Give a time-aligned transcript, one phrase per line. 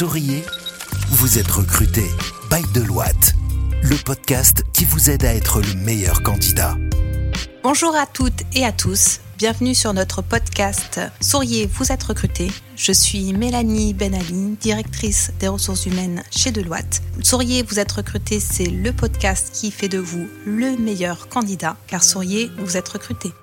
[0.00, 0.42] Souriez,
[1.10, 2.06] vous êtes recruté
[2.50, 3.34] by Deloitte,
[3.82, 6.74] le podcast qui vous aide à être le meilleur candidat.
[7.62, 9.20] Bonjour à toutes et à tous.
[9.36, 12.50] Bienvenue sur notre podcast Souriez, vous êtes recruté.
[12.76, 17.02] Je suis Mélanie Benali, directrice des ressources humaines chez Deloitte.
[17.22, 22.02] Souriez, vous êtes recruté, c'est le podcast qui fait de vous le meilleur candidat, car
[22.02, 23.34] Souriez, vous êtes recruté.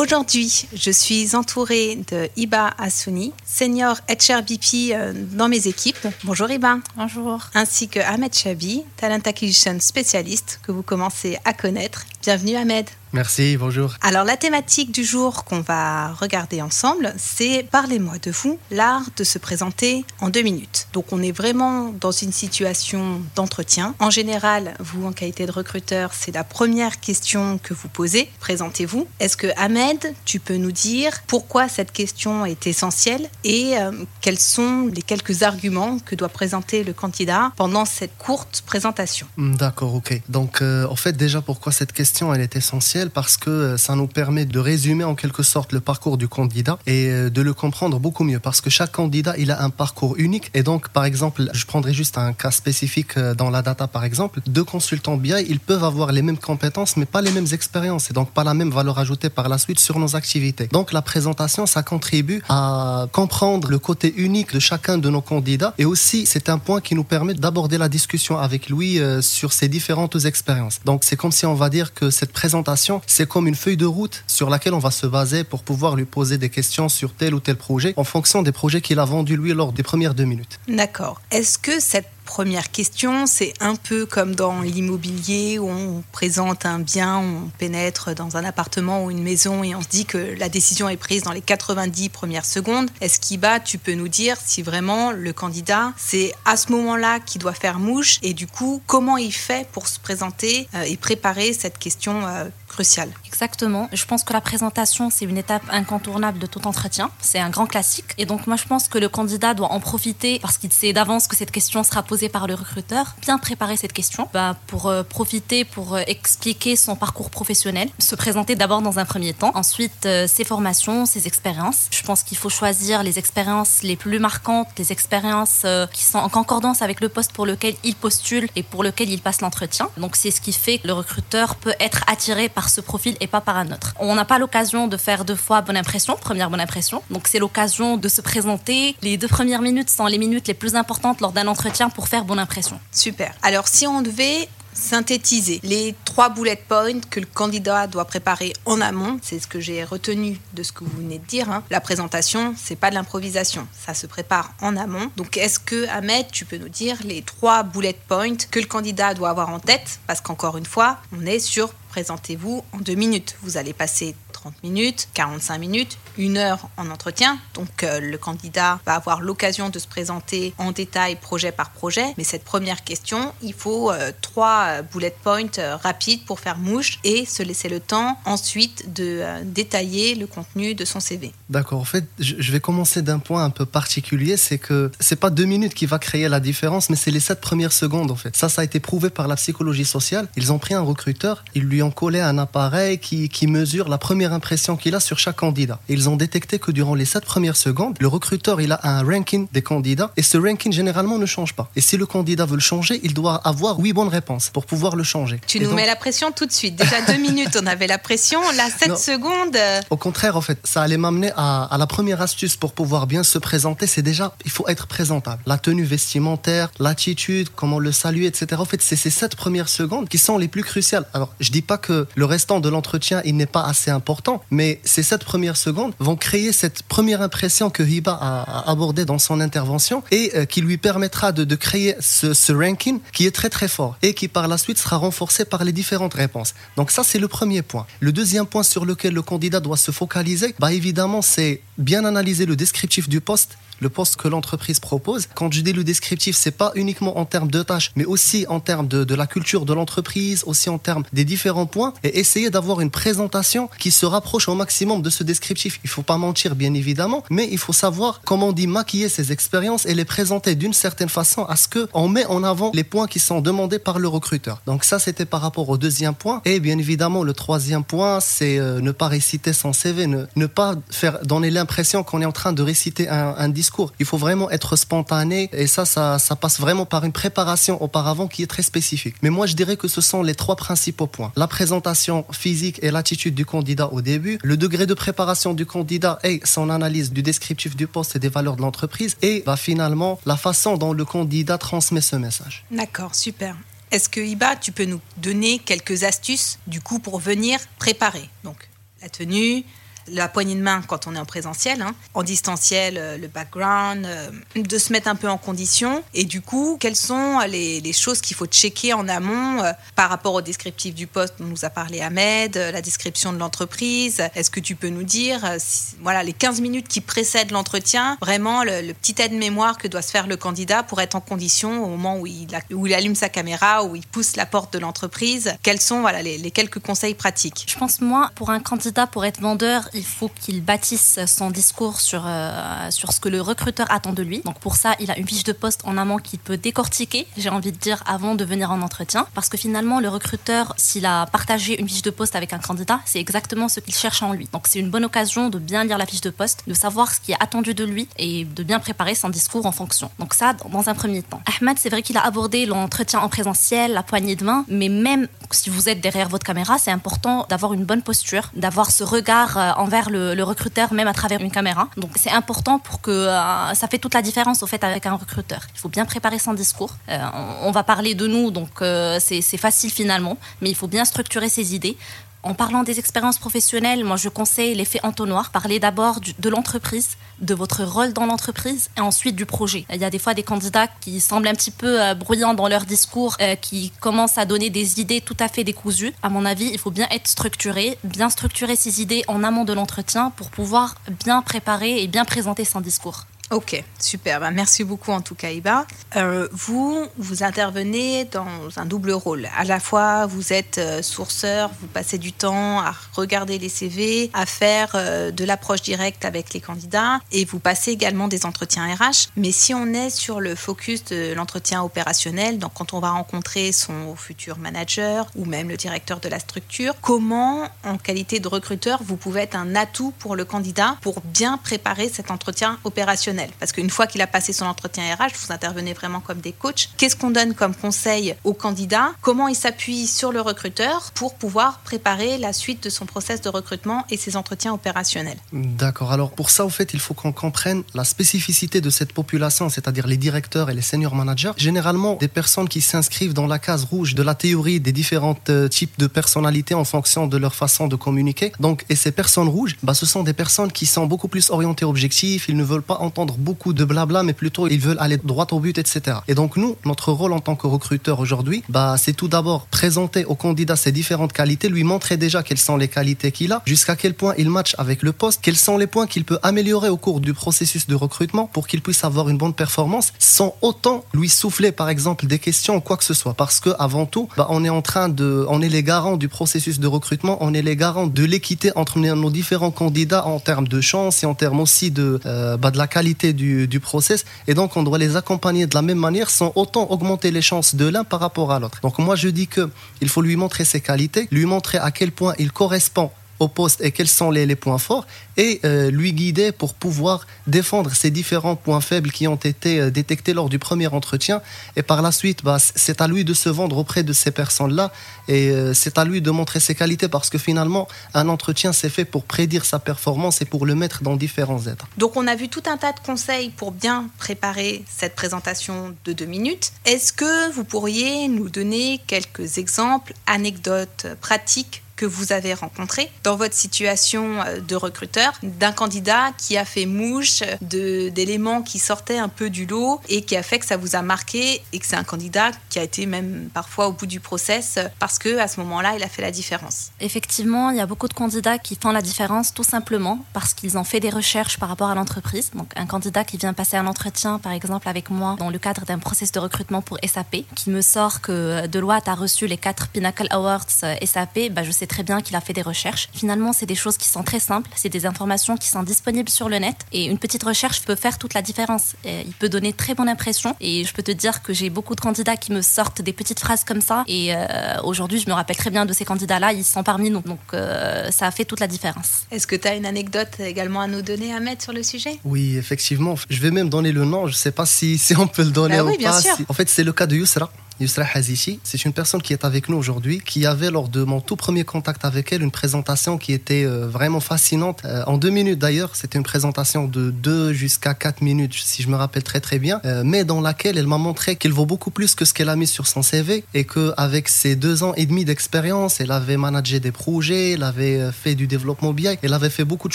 [0.00, 6.08] Aujourd'hui, je suis entourée de Iba Assouni, senior HRBP euh, dans mes équipes.
[6.24, 6.78] Bonjour Iba.
[6.96, 7.50] Bonjour.
[7.52, 12.06] Ainsi que Ahmed Chabi, Talent Acquisition spécialiste que vous commencez à connaître.
[12.22, 12.88] Bienvenue Ahmed.
[13.12, 13.96] Merci, bonjour.
[14.02, 19.24] Alors la thématique du jour qu'on va regarder ensemble, c'est Parlez-moi de vous, l'art de
[19.24, 20.86] se présenter en deux minutes.
[20.92, 23.96] Donc on est vraiment dans une situation d'entretien.
[23.98, 28.30] En général, vous en qualité de recruteur, c'est la première question que vous posez.
[28.38, 29.08] Présentez-vous.
[29.18, 33.90] Est-ce que Ahmed, tu peux nous dire pourquoi cette question est essentielle et euh,
[34.20, 39.26] quels sont les quelques arguments que doit présenter le candidat pendant cette courte présentation?
[39.36, 40.20] D'accord, ok.
[40.28, 42.99] Donc euh, en fait déjà pourquoi cette question elle est essentielle?
[43.08, 46.78] Parce que euh, ça nous permet de résumer en quelque sorte le parcours du candidat
[46.86, 50.16] et euh, de le comprendre beaucoup mieux parce que chaque candidat il a un parcours
[50.18, 53.86] unique et donc par exemple je prendrai juste un cas spécifique euh, dans la data
[53.86, 57.46] par exemple deux consultants BI ils peuvent avoir les mêmes compétences mais pas les mêmes
[57.52, 60.66] expériences et donc pas la même valeur ajoutée par la suite sur nos activités.
[60.72, 65.74] Donc la présentation ça contribue à comprendre le côté unique de chacun de nos candidats
[65.78, 69.68] et aussi c'est un point qui nous permet d'aborder la discussion avec lui sur ses
[69.68, 70.80] différentes expériences.
[70.84, 73.86] Donc c'est comme si on va dire que cette présentation c'est comme une feuille de
[73.86, 77.34] route sur laquelle on va se baser pour pouvoir lui poser des questions sur tel
[77.34, 80.24] ou tel projet en fonction des projets qu'il a vendus lui lors des premières deux
[80.24, 80.58] minutes.
[80.68, 81.20] D'accord.
[81.30, 86.78] Est-ce que cette première question, c'est un peu comme dans l'immobilier où on présente un
[86.78, 90.48] bien, on pénètre dans un appartement ou une maison et on se dit que la
[90.48, 92.88] décision est prise dans les 90 premières secondes.
[93.00, 97.40] Est-ce qu'Iba, tu peux nous dire si vraiment le candidat, c'est à ce moment-là qu'il
[97.40, 101.52] doit faire mouche et du coup, comment il fait pour se présenter euh, et préparer
[101.52, 103.10] cette question euh, cruciale?
[103.26, 103.88] Exactement.
[103.92, 107.10] Je pense que la présentation, c'est une étape incontournable de tout entretien.
[107.20, 108.14] C'est un grand classique.
[108.18, 111.26] Et donc, moi, je pense que le candidat doit en profiter parce qu'il sait d'avance
[111.26, 115.02] que cette question sera posée par le recruteur, bien préparer cette question bah, pour euh,
[115.02, 120.06] profiter, pour euh, expliquer son parcours professionnel, se présenter d'abord dans un premier temps, ensuite
[120.06, 121.88] euh, ses formations, ses expériences.
[121.90, 126.28] Je pense qu'il faut choisir les expériences les plus marquantes, les expériences qui sont en
[126.28, 129.88] concordance avec le poste pour lequel il postule et pour lequel il passe l'entretien.
[129.96, 133.26] Donc c'est ce qui fait que le recruteur peut être attiré par ce profil et
[133.26, 133.94] pas par un autre.
[133.98, 137.02] On n'a pas l'occasion de faire deux fois bonne impression, première bonne impression.
[137.10, 138.96] Donc c'est l'occasion de se présenter.
[139.02, 142.24] Les deux premières minutes sont les minutes les plus importantes lors d'un entretien pour faire
[142.24, 142.80] bonne impression.
[142.90, 143.32] Super.
[143.42, 148.80] Alors si on devait synthétiser les trois bullet points que le candidat doit préparer en
[148.80, 149.18] amont.
[149.22, 151.50] C'est ce que j'ai retenu de ce que vous venez de dire.
[151.50, 151.64] Hein.
[151.70, 155.10] La présentation, c'est pas de l'improvisation, ça se prépare en amont.
[155.16, 159.12] Donc, est-ce que Ahmed, tu peux nous dire les trois bullet points que le candidat
[159.14, 159.98] doit avoir en tête?
[160.06, 163.36] Parce qu'encore une fois, on est sur présentez-vous en deux minutes.
[163.42, 167.38] Vous allez passer 30 minutes, 45 minutes, une heure en entretien.
[167.54, 172.14] Donc euh, le candidat va avoir l'occasion de se présenter en détail projet par projet.
[172.16, 175.40] Mais cette première question, il faut euh, trois euh, bullet points
[175.82, 180.84] rapides pour faire mouche et se laisser le temps ensuite de détailler le contenu de
[180.84, 181.32] son CV.
[181.48, 181.80] D'accord.
[181.80, 185.44] En fait, je vais commencer d'un point un peu particulier, c'est que c'est pas deux
[185.44, 188.36] minutes qui va créer la différence, mais c'est les sept premières secondes en fait.
[188.36, 190.28] Ça, ça a été prouvé par la psychologie sociale.
[190.36, 193.98] Ils ont pris un recruteur, ils lui ont collé un appareil qui, qui mesure la
[193.98, 195.80] première impression qu'il a sur chaque candidat.
[195.88, 199.46] ils ont détecté que durant les 7 premières secondes, le recruteur il a un ranking
[199.52, 201.70] des candidats et ce ranking généralement ne change pas.
[201.76, 204.96] Et si le candidat veut le changer, il doit avoir 8 bonnes réponses pour pouvoir
[204.96, 205.40] le changer.
[205.46, 206.76] Tu nous mets la pression tout de suite.
[206.76, 208.40] Déjà 2 minutes, on avait la pression.
[208.56, 209.56] Là, 7 secondes.
[209.56, 213.06] Euh, Au contraire, en fait, ça allait m'amener à, à, la première astuce pour pouvoir
[213.06, 213.86] bien se présenter.
[213.86, 215.42] C'est déjà, il faut être présentable.
[215.46, 218.60] La tenue vestimentaire, l'attitude, comment le saluer, etc.
[218.60, 221.06] En fait, c'est ces 7 premières secondes qui sont les plus cruciales.
[221.14, 224.19] Alors, je dis pas que le restant de l'entretien, il n'est pas assez important,
[224.50, 229.18] mais ces 7 premières secondes vont créer cette première impression que Hiba a, abordée dans
[229.18, 233.68] son intervention et euh, qui lui permettra de, créer ce, ranking qui est très très
[233.68, 236.54] fort et qui par la suite sera renforcé par les différentes réponses.
[236.76, 237.86] Donc ça c'est le premier point.
[238.00, 242.46] Le deuxième point sur lequel le candidat doit se focaliser, bah évidemment c'est bien analyser
[242.46, 245.26] le descriptif du poste le poste que l'entreprise propose.
[245.34, 248.60] Quand je dis le descriptif, c'est pas uniquement en termes de tâches, mais aussi en
[248.60, 252.50] termes de, de la culture de l'entreprise, aussi en termes des différents points, et essayer
[252.50, 255.80] d'avoir une présentation qui se rapproche au maximum de ce descriptif.
[255.84, 259.32] Il faut pas mentir, bien évidemment, mais il faut savoir comment on dit maquiller ces
[259.32, 262.84] expériences et les présenter d'une certaine façon à ce que on met en avant les
[262.84, 264.62] points qui sont demandés par le recruteur.
[264.66, 266.42] Donc ça, c'était par rapport au deuxième point.
[266.44, 270.46] Et bien évidemment, le troisième point, c'est euh, ne pas réciter son CV, ne, ne
[270.46, 273.69] pas faire donner l'impression qu'on est en train de réciter un, discours.
[273.98, 278.28] Il faut vraiment être spontané et ça, ça, ça passe vraiment par une préparation auparavant
[278.28, 279.16] qui est très spécifique.
[279.22, 281.32] Mais moi, je dirais que ce sont les trois principaux points.
[281.36, 286.18] La présentation physique et l'attitude du candidat au début, le degré de préparation du candidat
[286.24, 290.20] et son analyse du descriptif du poste et des valeurs de l'entreprise et bah, finalement
[290.26, 292.64] la façon dont le candidat transmet ce message.
[292.70, 293.56] D'accord, super.
[293.90, 298.28] Est-ce que Iba, tu peux nous donner quelques astuces du coup pour venir préparer?
[298.44, 298.68] Donc
[299.02, 299.64] la tenue,
[300.10, 301.94] la poignée de main quand on est en présentiel, hein.
[302.14, 306.02] en distanciel, euh, le background, euh, de se mettre un peu en condition.
[306.14, 310.10] Et du coup, quelles sont les, les choses qu'il faut checker en amont euh, par
[310.10, 314.22] rapport au descriptif du poste dont nous a parlé Ahmed, euh, la description de l'entreprise?
[314.34, 315.58] Est-ce que tu peux nous dire, euh,
[316.00, 320.26] voilà, les 15 minutes qui précèdent l'entretien, vraiment le, petit aide-mémoire que doit se faire
[320.26, 324.06] le candidat pour être en condition au moment où il, allume sa caméra, où il
[324.06, 325.54] pousse la porte de l'entreprise?
[325.62, 327.66] Quels sont voilà, les quelques conseils pratiques?
[327.68, 332.00] Je pense, moi, pour un candidat, pour être vendeur, il faut qu'il bâtisse son discours
[332.00, 334.40] sur, euh, sur ce que le recruteur attend de lui.
[334.40, 337.50] Donc pour ça, il a une fiche de poste en amont qu'il peut décortiquer, j'ai
[337.50, 339.26] envie de dire, avant de venir en entretien.
[339.34, 343.00] Parce que finalement, le recruteur, s'il a partagé une fiche de poste avec un candidat,
[343.04, 344.48] c'est exactement ce qu'il cherche en lui.
[344.54, 347.20] Donc c'est une bonne occasion de bien lire la fiche de poste, de savoir ce
[347.20, 350.10] qui est attendu de lui et de bien préparer son discours en fonction.
[350.18, 351.42] Donc ça, dans un premier temps.
[351.60, 355.28] Ahmed, c'est vrai qu'il a abordé l'entretien en présentiel, la poignée de main, mais même
[355.50, 359.58] si vous êtes derrière votre caméra, c'est important d'avoir une bonne posture, d'avoir ce regard
[359.58, 361.88] euh, envers le, recruteur, même à travers une caméra.
[361.96, 365.14] Donc c'est important pour que euh, ça fait toute la différence au fait avec un
[365.14, 365.62] recruteur.
[365.74, 366.96] Il faut bien préparer son discours.
[367.08, 367.18] Euh,
[367.62, 371.04] on, on, va parler de nous, donc euh, c'est facile finalement, mais il faut bien
[371.04, 371.96] structurer ses idées.
[372.42, 375.50] En parlant des expériences professionnelles, moi je conseille l'effet entonnoir.
[375.50, 379.84] Parlez d'abord de l'entreprise, de votre rôle dans l'entreprise et ensuite du projet.
[379.92, 382.68] Il y a des fois des candidats qui semblent un petit peu euh, bruyants dans
[382.68, 386.14] leur discours, euh, qui commencent à donner des idées tout à fait décousues.
[386.22, 389.74] À mon avis, il faut bien être structuré, bien structurer ses idées en amont de
[389.74, 390.94] l'entretien pour pouvoir
[391.24, 393.26] bien préparer et bien présenter son discours.
[393.52, 394.38] Ok, super.
[394.38, 395.84] Ben, merci beaucoup en tout cas, Iba.
[396.14, 399.48] Euh, vous, vous intervenez dans un double rôle.
[399.58, 404.30] À la fois, vous êtes euh, sourceur, vous passez du temps à regarder les CV,
[404.34, 408.86] à faire euh, de l'approche directe avec les candidats et vous passez également des entretiens
[408.86, 409.30] RH.
[409.36, 413.72] Mais si on est sur le focus de l'entretien opérationnel, donc quand on va rencontrer
[413.72, 419.02] son futur manager ou même le directeur de la structure, comment, en qualité de recruteur,
[419.02, 423.39] vous pouvez être un atout pour le candidat pour bien préparer cet entretien opérationnel?
[423.58, 426.90] Parce qu'une fois qu'il a passé son entretien RH, vous intervenez vraiment comme des coachs.
[426.96, 431.78] Qu'est-ce qu'on donne comme conseil au candidat Comment il s'appuie sur le recruteur pour pouvoir
[431.80, 435.38] préparer la suite de son process de recrutement et ses entretiens opérationnels?
[435.52, 436.12] D'accord.
[436.12, 440.06] Alors pour ça, au fait, il faut qu'on comprenne la spécificité de cette population, c'est-à-dire
[440.06, 441.52] les directeurs et les senior managers.
[441.56, 445.68] Généralement, des personnes qui s'inscrivent dans la case rouge de la théorie des différents euh,
[445.68, 448.52] types de personnalités en fonction de leur façon de communiquer.
[448.60, 451.84] Donc, et ces personnes rouges, bah, ce sont des personnes qui sont beaucoup plus orientées
[451.84, 452.48] objectifs.
[452.48, 452.98] Ils ne veulent pas
[453.38, 456.18] beaucoup de blabla, mais plutôt ils veulent aller droit au but, etc.
[456.28, 460.24] Et donc nous, notre rôle en tant que recruteur aujourd'hui, bah, c'est tout d'abord présenter
[460.24, 463.96] au candidat ses différentes qualités, lui montrer déjà quelles sont les qualités qu'il a, jusqu'à
[463.96, 466.96] quel point il match avec le poste, quels sont les points qu'il peut améliorer au
[466.96, 471.28] cours du processus de recrutement pour qu'il puisse avoir une bonne performance, sans autant lui
[471.28, 473.34] souffler par exemple des questions ou quoi que ce soit.
[473.34, 476.28] Parce que avant tout, bah, on est en train de, on est les garants du
[476.28, 480.68] processus de recrutement, on est les garants de l'équité entre nos différents candidats en termes
[480.68, 484.24] de chance et en termes aussi de, euh, bah, de la qualité du, du, process.
[484.46, 487.74] Et donc, on doit les accompagner de la même manière sans autant augmenter les chances
[487.74, 488.80] de l'un par rapport à l'autre.
[488.82, 492.12] Donc, moi, je dis que il faut lui montrer ses qualités, lui montrer à quel
[492.12, 495.06] point il correspond au poste et quels sont les, points forts
[495.36, 499.90] et euh, lui guider pour pouvoir défendre ces différents points faibles qui ont été euh,
[499.90, 501.40] détectés lors du premier entretien.
[501.76, 504.92] Et par la suite, bah, c'est à lui de se vendre auprès de ces personnes-là
[505.28, 508.90] et euh, c'est à lui de montrer ses qualités parce que finalement, un entretien, c'est
[508.90, 511.86] fait pour prédire sa performance et pour le mettre dans différents états.
[511.96, 516.12] Donc, on a vu tout un tas de conseils pour bien préparer cette présentation de
[516.12, 516.72] deux minutes.
[516.84, 523.36] Est-ce que vous pourriez nous donner quelques exemples, anecdotes pratiques que vous avez rencontré dans
[523.36, 529.28] votre situation euh, de recruteur d'un candidat qui a fait mouche d'éléments qui sortaient un
[529.28, 531.96] peu du lot et qui a fait que ça vous a marqué et que c'est
[531.96, 535.60] un candidat qui a été même parfois au bout du process parce que à ce
[535.60, 536.90] moment-là, il a fait la différence.
[537.00, 540.78] Effectivement, il y a beaucoup de candidats qui font la différence tout simplement parce qu'ils
[540.78, 542.50] ont fait des recherches par rapport à l'entreprise.
[542.54, 545.84] Donc un candidat qui vient passer un entretien par exemple avec moi dans le cadre
[545.84, 549.88] d'un process de recrutement pour SAP qui me sort que Deloitte a reçu les quatre
[549.88, 553.08] Pinnacle Awards euh, SAP, bah, je sais très bien qu'il a fait des recherches.
[553.12, 556.48] Finalement, c'est des choses qui sont très simples, c'est des informations qui sont disponibles sur
[556.48, 558.94] le net et une petite recherche peut faire toute la différence.
[559.04, 562.00] il peut donner très bonne impression et je peux te dire que j'ai beaucoup de
[562.00, 564.36] candidats qui me sortent des petites phrases comme ça et euh,
[564.84, 567.22] aujourd'hui, je me rappelle très bien de ces candidats-là, ils sont parmi nous.
[567.22, 569.10] Donc euh, ça a fait toute la différence.
[569.30, 572.18] Est-ce que tu as une anecdote également à nous donner, à mettre sur le sujet?
[572.24, 573.14] Oui, effectivement.
[573.28, 575.50] Je vais même donner le nom, je ne sais pas si, si on peut le
[575.50, 576.20] donner bah ou bien pas.
[576.20, 576.36] Sûr.
[576.48, 577.50] En fait, c'est le cas de Yusra.
[577.80, 581.22] Yusra Hazichi, c'est une personne qui est avec nous aujourd'hui, qui avait lors de mon
[581.22, 584.82] tout premier contact avec elle une présentation qui était euh, vraiment fascinante.
[584.84, 588.88] Euh, en deux minutes d'ailleurs, c'était une présentation de deux jusqu'à quatre minutes, si je
[588.88, 591.90] me rappelle très très bien, euh, mais dans laquelle elle m'a montré qu'elle vaut beaucoup
[591.90, 595.06] plus que ce qu'elle a mis sur son CV et qu'avec ses deux ans et
[595.06, 599.48] demi d'expérience, elle avait managé des projets, elle avait fait du développement BI, elle avait
[599.48, 599.94] fait beaucoup de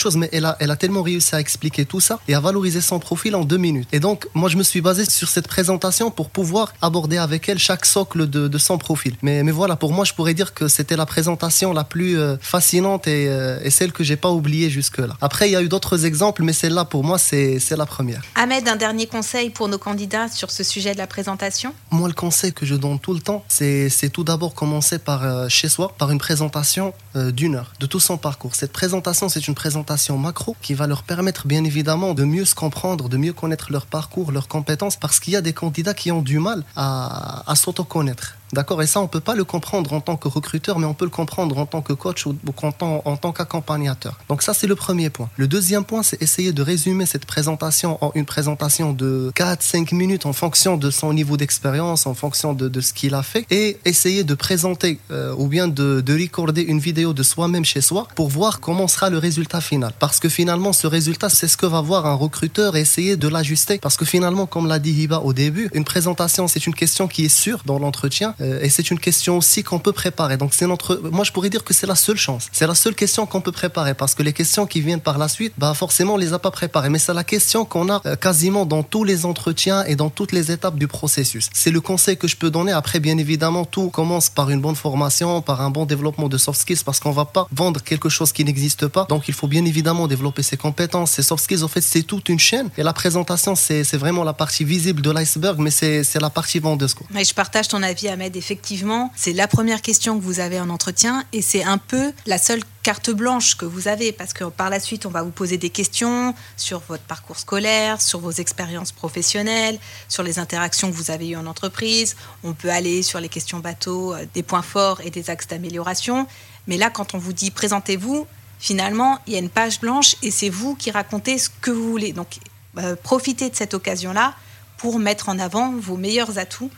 [0.00, 2.80] choses, mais elle a, elle a tellement réussi à expliquer tout ça et à valoriser
[2.80, 3.88] son profil en deux minutes.
[3.92, 7.60] Et donc, moi, je me suis basé sur cette présentation pour pouvoir aborder avec elle
[7.60, 9.16] chaque socle de, son profil.
[9.22, 12.36] Mais, mais voilà, pour moi, je pourrais dire que c'était la présentation la plus euh,
[12.40, 15.14] fascinante et, euh, et, celle que j'ai pas oubliée jusque-là.
[15.20, 18.22] Après, il y a eu d'autres exemples, mais celle-là, pour moi, c'est la première.
[18.34, 21.74] Ahmed, un dernier conseil pour nos candidats sur ce sujet de la présentation?
[21.90, 25.48] Moi, le conseil que je donne tout le temps, c'est tout d'abord commencer par euh,
[25.48, 28.54] chez soi, par une présentation d'une heure de tout son parcours.
[28.54, 32.54] Cette présentation, c'est une présentation macro qui va leur permettre, bien évidemment, de mieux se
[32.54, 36.12] comprendre, de mieux connaître leur parcours, leurs compétences, parce qu'il y a des candidats qui
[36.12, 38.36] ont du mal à, à sans.
[38.56, 40.94] D'accord Et ça, on ne peut pas le comprendre en tant que recruteur, mais on
[40.94, 44.18] peut le comprendre en tant que coach ou en tant, qu'accompagnateur.
[44.30, 45.28] Donc ça, c'est le premier point.
[45.36, 50.24] Le deuxième point, c'est essayer de résumer cette présentation en une présentation de 4-5 minutes
[50.24, 54.24] en fonction de son niveau d'expérience, en fonction de, ce qu'il a fait, et essayer
[54.24, 58.30] de présenter euh, ou bien de, de recorder une vidéo de soi-même chez soi pour
[58.30, 59.92] voir comment sera le résultat final.
[59.98, 63.28] Parce que finalement, ce résultat, c'est ce que va voir un recruteur et essayer de
[63.28, 63.76] l'ajuster.
[63.82, 67.26] Parce que finalement, comme l'a dit Hiba au début, une présentation, c'est une question qui
[67.26, 70.36] est sûre dans l'entretien et c'est une question aussi qu'on peut préparer.
[70.36, 72.94] Donc c'est notre, moi je pourrais dire que c'est la seule chance, c'est la seule
[72.94, 76.14] question qu'on peut préparer parce que les questions qui viennent par la suite, bah forcément
[76.14, 76.90] on les a pas préparées.
[76.90, 80.32] Mais c'est la question qu'on a euh, quasiment dans tous les entretiens et dans toutes
[80.32, 81.48] les étapes du processus.
[81.52, 82.72] C'est le conseil que je peux donner.
[82.72, 86.60] Après bien évidemment tout commence par une bonne formation, par un bon développement de soft
[86.60, 89.06] skills parce qu'on va pas vendre quelque chose qui n'existe pas.
[89.08, 91.62] Donc il faut bien évidemment développer ses compétences, ses soft skills.
[91.62, 95.10] En fait c'est toute une chaîne et la présentation c'est vraiment la partie visible de
[95.10, 96.94] l'iceberg, mais c'est la partie vendeuse.
[97.10, 101.24] Mais je partage ton avis effectivement, c'est la première question que vous avez en entretien
[101.32, 104.80] et c'est un peu la seule carte blanche que vous avez parce que par la
[104.80, 109.78] suite, on va vous poser des questions sur votre parcours scolaire, sur vos expériences professionnelles,
[110.08, 112.16] sur les interactions que vous avez eues en entreprise.
[112.42, 116.26] On peut aller sur les questions bateau, euh, des points forts et des axes d'amélioration.
[116.66, 118.26] Mais là, quand on vous dit présentez-vous,
[118.58, 121.90] finalement, il y a une page blanche et c'est vous qui racontez ce que vous
[121.90, 122.12] voulez.
[122.12, 122.38] Donc,
[122.78, 124.34] euh, profitez de cette occasion-là
[124.76, 126.70] pour mettre en avant vos meilleurs atouts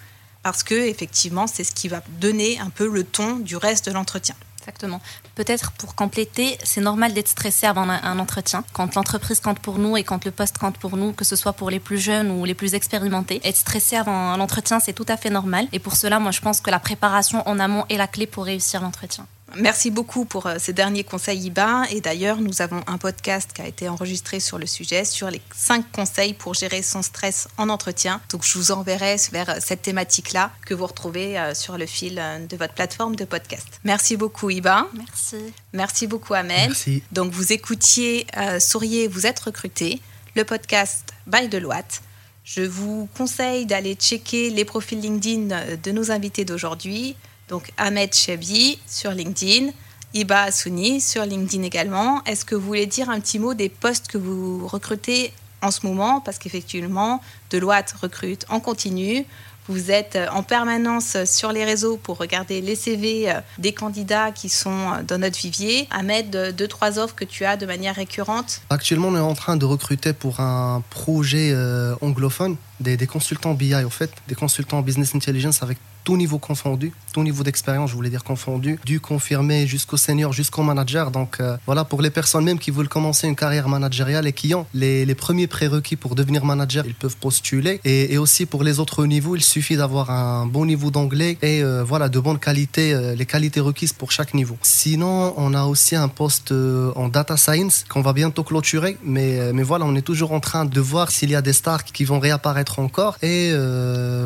[0.49, 3.93] parce que effectivement, c'est ce qui va donner un peu le ton du reste de
[3.93, 4.35] l'entretien.
[4.61, 4.99] Exactement.
[5.35, 8.64] Peut-être pour compléter, c'est normal d'être stressé avant un, entretien.
[8.73, 11.52] Quand l'entreprise compte pour nous et quand le poste compte pour nous, que ce soit
[11.52, 15.05] pour les plus jeunes ou les plus expérimentés, être stressé avant un entretien, c'est tout
[15.07, 15.69] à fait normal.
[15.73, 18.47] Et pour cela, moi, je pense que la préparation en amont est la clé pour
[18.47, 19.26] réussir l'entretien.
[19.58, 21.90] Merci beaucoup pour euh, ces derniers conseils IBA.
[21.90, 25.42] Et d'ailleurs, nous avons un podcast qui a été enregistré sur le sujet, sur les
[25.52, 28.20] cinq conseils pour gérer son stress en entretien.
[28.30, 32.46] Donc, je vous enverrai vers cette thématique-là que vous retrouvez euh, sur le fil euh,
[32.46, 33.66] de votre plateforme de podcast.
[33.82, 34.86] Merci beaucoup, Iba.
[34.94, 35.36] Merci.
[35.72, 36.68] Merci beaucoup, Ahmed.
[36.68, 37.02] Merci.
[37.10, 38.26] Donc, vous écoutiez
[38.60, 40.00] Souriez, vous êtes recruté,
[40.36, 42.02] le podcast by Deloitte.
[42.44, 47.16] Je vous conseille d'aller checker les profils LinkedIn de nos invités d'aujourd'hui.
[47.49, 49.71] Donc Ahmed Chebi sur LinkedIn,
[50.14, 52.23] Iba Assouni sur LinkedIn également.
[52.25, 55.87] Est-ce que vous voulez dire un petit mot des postes que vous recrutez en ce
[55.87, 56.21] moment?
[56.21, 59.26] Parce qu'effectivement, Deloitte recrute en continu.
[59.71, 64.49] Vous êtes en permanence sur les réseaux pour regarder les CV euh, des candidats qui
[64.49, 65.87] sont euh, dans notre vivier.
[65.90, 68.62] Ahmed, deux, trois offres que tu as de manière récurrente?
[68.71, 73.52] Actuellement, on est en train de recruter pour un projet euh, anglophone des, des consultants
[73.52, 75.76] BI, au fait, des consultants business intelligence avec
[76.08, 80.62] tout niveau confondu, tout niveau d'expérience, je voulais dire confondu, du confirmé jusqu'au senior, jusqu'au
[80.62, 81.10] manager.
[81.10, 84.54] Donc euh, voilà, pour les personnes même qui veulent commencer une carrière managériale et qui
[84.54, 87.82] ont les, premiers prérequis pour devenir manager, ils peuvent postuler.
[87.84, 91.62] Et, et aussi pour les autres niveaux, il suffit d'avoir un bon niveau d'anglais et
[91.62, 94.56] euh, voilà, de bonnes qualités, euh, les qualités requises pour chaque niveau.
[94.62, 99.62] Sinon, on a aussi un poste en data science qu'on va bientôt clôturer, mais, mais
[99.62, 102.18] voilà, on est toujours en train de voir s'il y a des stars qui vont
[102.18, 103.18] réapparaître encore.
[103.20, 103.52] Et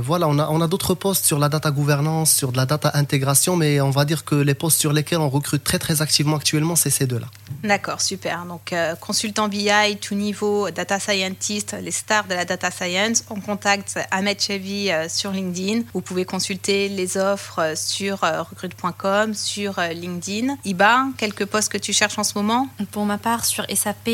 [0.00, 2.91] voilà, on a, on a d'autres postes sur la data gouvernance, sur de la data
[2.95, 6.37] intégration, mais on va dire que les postes sur lesquels on recrute très très activement
[6.37, 7.26] actuellement, c'est ces deux-là.
[7.62, 8.45] D'accord, super.
[8.45, 13.40] Donc euh, consultant BI, tout niveau, data scientist, les stars de la data science, on
[13.40, 15.83] contacte Ahmed Chevy euh, sur LinkedIn.
[15.95, 20.57] Vous pouvez consulter les offres euh, sur recrute.com, sur LinkedIn.
[20.64, 22.69] Iba, quelques postes que tu cherches en ce moment?
[22.90, 24.09] Pour ma part, sur SAP,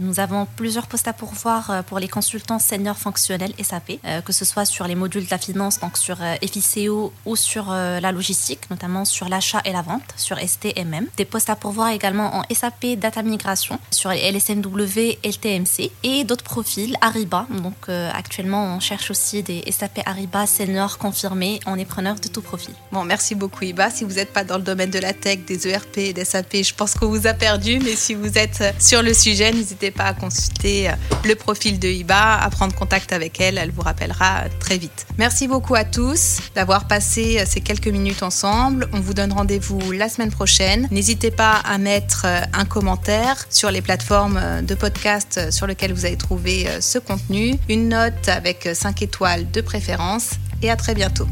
[0.00, 3.92] nous avons plusieurs postes à pourvoir pour les consultants seniors fonctionnels SAP,
[4.24, 8.12] que ce soit sur les modules de la finance, donc sur FICO ou sur la
[8.12, 11.06] logistique, notamment sur l'achat et la vente, sur STMM.
[11.16, 16.44] Des postes à pourvoir également en SAP Data Migration, sur les LSMW, LTMC et d'autres
[16.44, 17.46] profils Ariba.
[17.62, 21.60] Donc euh, actuellement, on cherche aussi des SAP Ariba seniors confirmés.
[21.66, 22.74] On est preneur de tout profil.
[22.92, 23.90] Bon, merci beaucoup Iba.
[23.90, 26.74] Si vous n'êtes pas dans le domaine de la tech, des ERP des SAP, je
[26.74, 27.78] pense qu'on vous a perdu.
[27.80, 30.92] Mais si vous êtes sur le sujet, n'hésitez pas à consulter euh,
[31.24, 33.58] le profil de Iba, à prendre contact avec elle.
[33.58, 35.06] Elle vous rappellera très vite.
[35.18, 38.88] Merci beaucoup à tous d'avoir passé euh, ces quelques minutes ensemble.
[38.92, 40.88] On vous donne rendez-vous la semaine prochaine.
[40.90, 42.64] N'hésitez pas à mettre un
[43.50, 48.68] sur les plateformes de podcast sur lesquelles vous avez trouvé ce contenu, une note avec
[48.72, 50.32] 5 étoiles de préférence
[50.62, 51.26] et à très bientôt.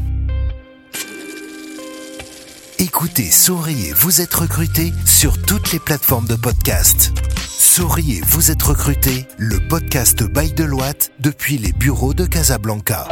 [2.79, 7.11] Écoutez, souriez, vous êtes recruté sur toutes les plateformes de podcast.
[7.57, 13.07] Souriez, vous êtes recruté, le podcast Bail de Loite depuis les bureaux de Casablanca.